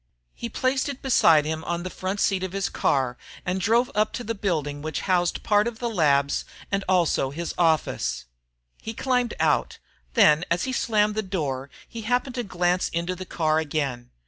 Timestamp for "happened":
12.01-12.33